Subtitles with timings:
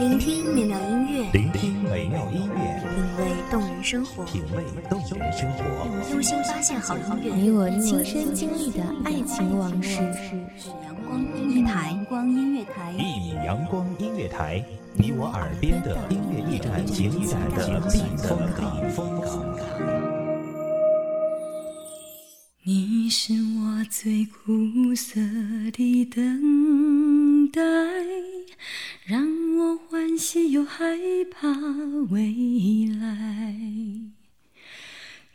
[0.00, 5.62] 聆听美妙音乐，聆听美妙音乐，品味动人生活，品味动人生活，
[6.10, 10.00] 用心发现好音乐，你我亲身经历的爱情往事。
[10.82, 14.64] 阳光音乐台，阳光音乐台，一米阳光音乐台，
[14.94, 18.82] 你我耳边的音乐驿站，情感的避风港。
[22.64, 25.20] 你是我最苦涩
[25.72, 27.60] 的等待。
[29.04, 29.26] 让
[29.56, 30.96] 我欢喜又害
[31.28, 31.50] 怕
[32.10, 33.56] 未来。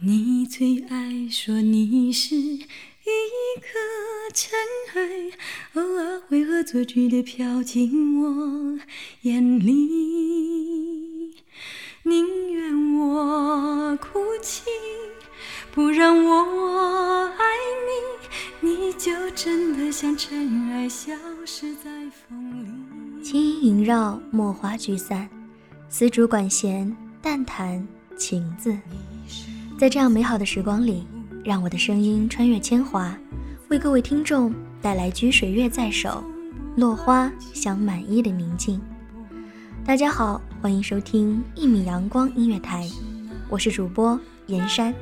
[0.00, 2.58] 你最爱说你是一
[3.60, 3.78] 颗
[4.34, 4.58] 尘
[4.94, 5.30] 埃，
[5.74, 8.80] 偶尔会恶作剧的飘进我
[9.20, 11.36] 眼里。
[12.02, 14.64] 宁愿我哭泣，
[15.74, 17.44] 不让我爱
[18.60, 21.14] 你，你就真的像尘埃，消
[21.46, 23.22] 失在风里。
[23.24, 25.26] 轻音萦绕，墨花聚散，
[25.88, 27.82] 丝竹管弦，淡弹
[28.18, 28.76] 情字。
[29.78, 31.06] 在这样美好的时光里，
[31.42, 33.16] 让我的声音穿越铅华，
[33.70, 36.22] 为各位听众带来掬水月在手，
[36.76, 38.78] 落花香满衣的宁静。
[39.86, 42.86] 大家好，欢迎收听一米阳光音乐台，
[43.48, 44.94] 我是主播严山。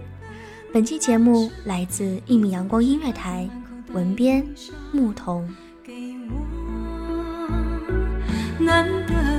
[0.73, 3.49] 本期节目来自一米阳光音乐台，
[3.93, 4.47] 文编
[4.93, 5.49] 牧童。
[8.57, 9.30] 难得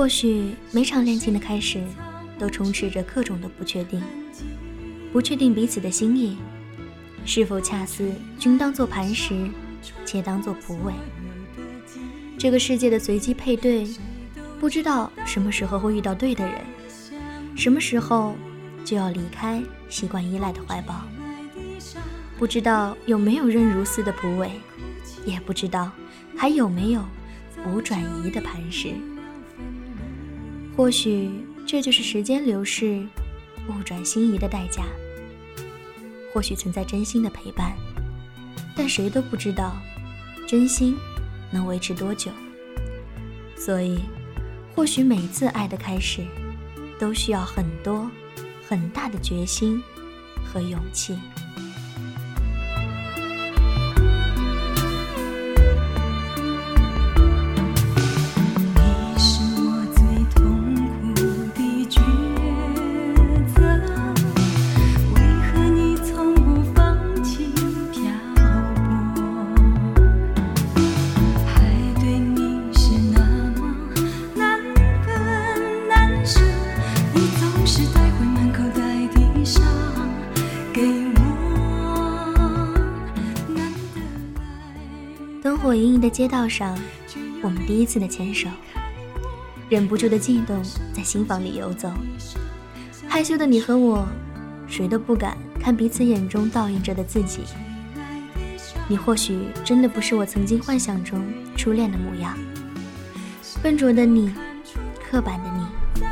[0.00, 1.78] 或许每场恋情的开始，
[2.38, 4.02] 都充斥着各种的不确定，
[5.12, 6.38] 不确定彼此的心意，
[7.26, 9.50] 是否恰似均当做磐石，
[10.06, 10.94] 且当做蒲苇。
[12.38, 13.86] 这个世界的随机配对，
[14.58, 16.54] 不知道什么时候会遇到对的人，
[17.54, 18.34] 什么时候
[18.86, 21.02] 就要离开习惯依赖的怀抱。
[22.38, 24.50] 不知道有没有韧如丝的蒲苇，
[25.26, 25.92] 也不知道
[26.38, 27.04] 还有没有
[27.66, 28.94] 无转移的磐石。
[30.80, 31.28] 或许
[31.66, 33.06] 这就是时间流逝、
[33.68, 34.82] 物转星移的代价。
[36.32, 37.76] 或许存在真心的陪伴，
[38.74, 39.76] 但谁都不知道
[40.48, 40.96] 真心
[41.50, 42.30] 能维持多久。
[43.54, 43.98] 所以，
[44.74, 46.24] 或许每次爱的开始，
[46.98, 48.10] 都需要很多、
[48.66, 49.82] 很大的决心
[50.42, 51.18] 和勇气。
[86.00, 86.76] 的街道上，
[87.42, 88.48] 我们第一次的牵手，
[89.68, 90.62] 忍不住的悸动
[90.94, 91.92] 在心房里游走。
[93.06, 94.06] 害羞的你和我，
[94.66, 97.42] 谁都不敢看彼此眼中倒映着的自己。
[98.88, 101.22] 你或许真的不是我曾经幻想中
[101.56, 102.36] 初恋的模样。
[103.62, 104.32] 笨拙的你，
[105.08, 106.04] 刻板的你，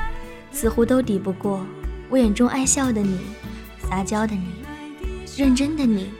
[0.53, 1.65] 似乎都抵不过
[2.11, 3.19] 我眼中爱笑的你，
[3.89, 4.53] 撒娇的你，
[5.37, 6.11] 认真的你，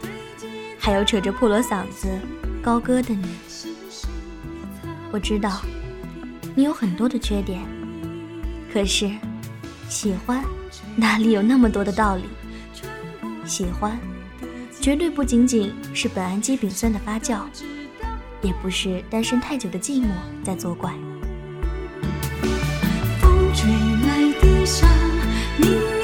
[0.79, 2.09] 还有扯着破锣嗓子。
[2.69, 3.25] 高歌的你，
[5.11, 5.63] 我知道
[6.55, 7.63] 你有很多的缺点，
[8.71, 9.11] 可是
[9.89, 10.45] 喜欢
[10.95, 12.25] 哪里有那么多的道理？
[13.47, 13.99] 喜欢
[14.83, 17.41] 绝对不仅仅是苯氨基丙酸的发酵，
[18.43, 20.09] 也不是单身太久的寂寞
[20.45, 20.93] 在作怪。
[23.19, 23.73] 风吹
[24.07, 24.87] 来的沙，
[25.57, 25.98] 你。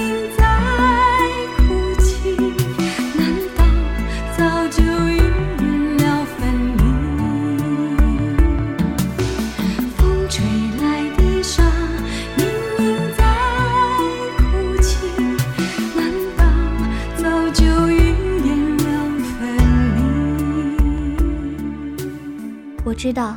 [23.04, 23.36] 知道，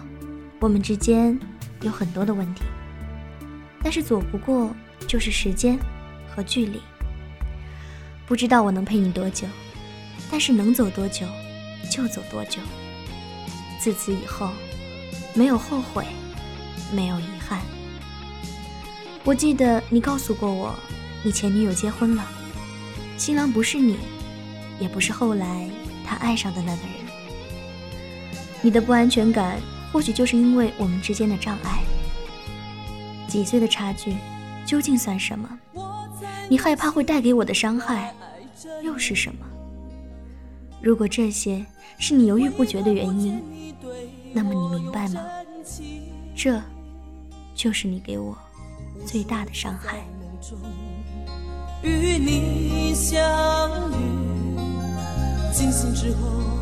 [0.61, 1.37] 我们之间
[1.81, 2.63] 有很多的问题，
[3.83, 4.73] 但是走不过
[5.05, 5.77] 就是时间
[6.33, 6.81] 和距离。
[8.25, 9.45] 不知道我能陪你多久，
[10.31, 11.25] 但是能走多久
[11.91, 12.61] 就走多久。
[13.77, 14.51] 自此以后，
[15.33, 16.05] 没有后悔，
[16.93, 17.59] 没有遗憾。
[19.25, 20.73] 我记得你告诉过我，
[21.23, 22.25] 你前女友结婚了，
[23.17, 23.97] 新郎不是你，
[24.79, 25.69] 也不是后来
[26.05, 27.06] 他爱上的那个人。
[28.61, 29.59] 你的不安全感，
[29.91, 31.83] 或许就是因为我们之间的障碍。
[33.27, 34.15] 几岁的差距，
[34.65, 35.49] 究竟算什么？
[36.49, 38.13] 你害怕会带给我的伤害，
[38.83, 39.45] 又是什么？
[40.81, 41.65] 如果这些
[41.97, 43.41] 是你犹豫不决的原因，
[44.33, 45.21] 那么你明白吗？
[46.35, 46.61] 这，
[47.53, 48.37] 就是你给我
[49.05, 49.97] 最大的伤害。
[51.83, 53.19] 与你相
[53.91, 53.95] 遇，
[55.53, 56.56] 惊醒之后，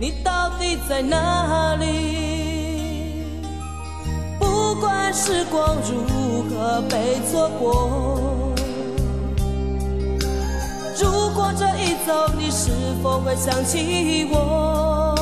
[0.00, 3.22] 你到底在哪里？
[4.38, 8.54] 不管时光如何被错过，
[10.98, 12.70] 如果这一走，你是
[13.02, 15.14] 否会想起我？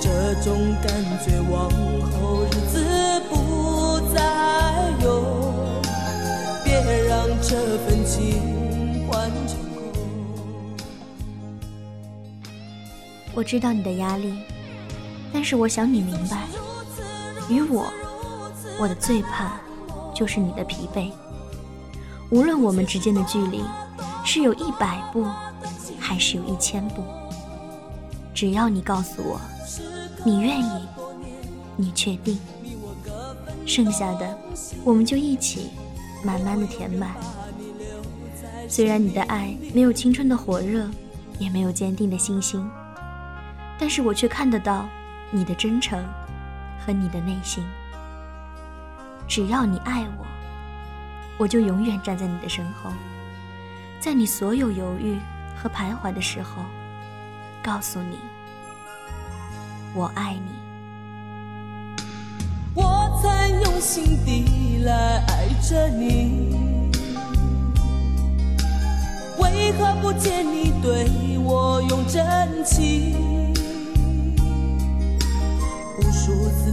[0.00, 0.92] 这种感
[1.24, 1.70] 觉往
[2.10, 4.20] 后日子不再
[5.04, 5.22] 有，
[6.64, 6.74] 别
[7.06, 8.42] 让这份情
[13.34, 14.34] 我知道你的压力，
[15.32, 16.46] 但是我想你明白，
[17.48, 17.90] 与我，
[18.78, 19.58] 我的最怕
[20.14, 21.10] 就是你的疲惫。
[22.30, 23.62] 无论我们之间的距离
[24.24, 25.26] 是有一百步，
[25.98, 27.02] 还是有一千步，
[28.34, 29.40] 只要你告诉我。
[30.24, 30.86] 你愿意，
[31.76, 32.38] 你确定，
[33.66, 34.38] 剩下的
[34.84, 35.70] 我们就一起
[36.22, 37.10] 慢慢的填满。
[38.68, 40.88] 虽然你的爱没有青春的火热，
[41.38, 42.64] 也没有坚定的信心，
[43.82, 44.88] 但是我却看得到
[45.32, 46.00] 你的真诚
[46.78, 47.64] 和你的内心。
[49.26, 50.24] 只要你爱我，
[51.36, 52.92] 我就永远站在你的身后，
[53.98, 55.18] 在你所有犹豫
[55.60, 56.62] 和徘徊的时候，
[57.60, 58.20] 告诉你。
[59.94, 60.52] 我爱你，
[62.76, 66.54] 我曾用心地来爱着你，
[69.40, 73.51] 为何不见你对我用真情？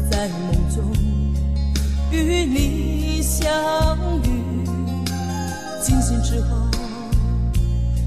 [0.09, 0.83] 在梦中
[2.11, 3.49] 与你相
[4.23, 4.65] 遇，
[5.81, 6.57] 惊醒之后，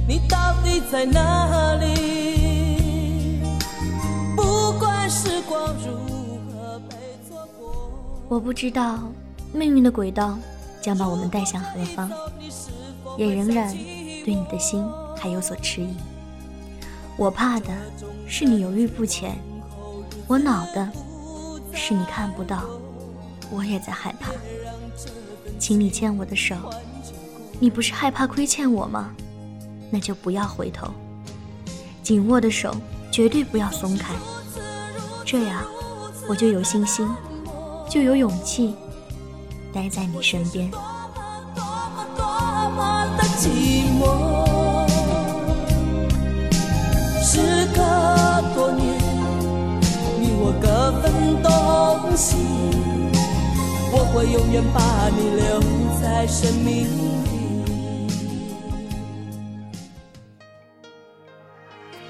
[0.08, 2.22] 你到底在哪里？
[8.28, 8.98] 我不知道
[9.52, 10.38] 命运的轨道
[10.80, 12.10] 将把我们带向何方，
[13.18, 13.70] 也仍然
[14.24, 14.82] 对你的心
[15.14, 15.94] 还有所迟疑。
[17.18, 17.68] 我怕的
[18.26, 19.36] 是你犹豫不前，
[20.26, 20.90] 我恼的
[21.74, 22.64] 是你看不到，
[23.50, 24.30] 我也在害怕。
[25.58, 26.56] 请你牵我的手，
[27.60, 29.10] 你不是害怕亏欠我吗？
[29.90, 30.88] 那就不要回头，
[32.02, 32.74] 紧握的手
[33.10, 34.14] 绝对不要松开，
[35.24, 35.62] 这样
[36.28, 37.08] 我就有信心。
[37.88, 38.74] 就有勇气
[39.70, 40.70] 待在你身边。
[43.38, 43.48] 时
[51.42, 52.36] 东西，
[53.92, 55.60] 我会永远把你留
[56.00, 57.02] 在生命里。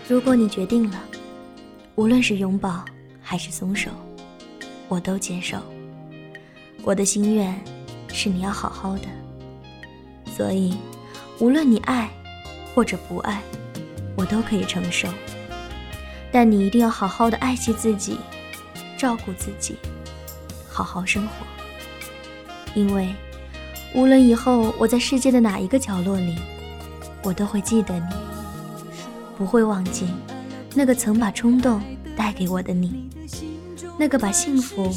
[0.09, 0.99] 如果你决定了，
[1.95, 2.85] 无论是拥抱
[3.23, 3.91] 还是松手。
[4.89, 5.57] 我都接受，
[6.83, 7.59] 我的心愿
[8.09, 9.07] 是你要好好的，
[10.37, 10.77] 所以
[11.39, 12.11] 无论你爱
[12.75, 13.41] 或者不爱，
[14.15, 15.09] 我都可以承受。
[16.31, 18.19] 但你一定要好好的爱惜自己，
[19.03, 19.75] 照顾自己，
[20.69, 21.33] 好好生活。
[22.73, 23.13] 因为
[23.97, 26.37] 无论以后我在世界的哪一个角落里，
[27.25, 28.15] 我都会记得你，
[29.37, 30.07] 不会忘记
[30.73, 31.83] 那个曾把冲动
[32.17, 33.11] 带给我的你。
[33.99, 34.89] 那个把幸福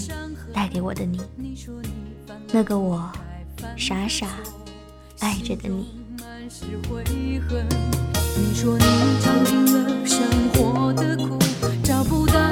[0.54, 1.20] 带给我的你，
[2.52, 3.12] 那个我
[3.76, 4.28] 傻傻
[5.20, 6.00] 爱着的你。
[8.38, 8.86] 你说你
[9.20, 10.22] 尝尽了生
[10.54, 11.40] 活的苦，
[11.84, 12.45] 找不到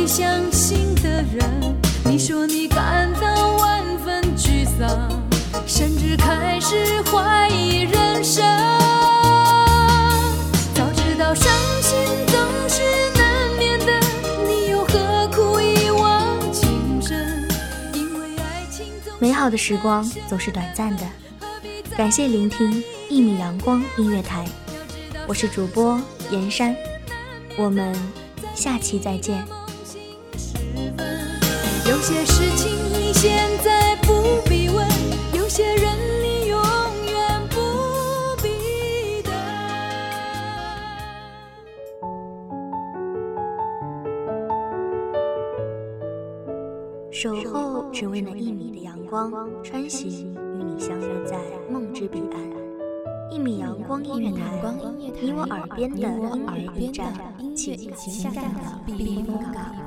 [0.00, 1.76] 可以相信的人。
[2.06, 5.10] 你说你感到万分沮丧，
[5.66, 8.42] 甚至开始怀疑人生。
[10.74, 11.52] 早知道伤
[11.82, 12.82] 心总是
[13.14, 13.92] 难免的，
[14.48, 17.46] 你又何苦一往情深？
[17.92, 18.86] 因为爱情。
[19.18, 21.02] 美好的时光总是短暂的，
[21.94, 24.46] 感谢聆听一米阳光音乐台，
[25.28, 26.74] 我是主播严山，
[27.58, 27.94] 我们
[28.54, 29.46] 下期再见。
[32.00, 34.88] 有些事情你现在不必问，
[35.34, 35.90] 有些人。
[47.12, 49.30] 守候只为那一米的阳光，
[49.62, 51.36] 穿行与你相约在
[51.70, 52.40] 梦之彼岸。
[53.30, 57.12] 一米阳光音乐台，你我耳边的音乐驿站，
[57.54, 59.79] 情感的避风港。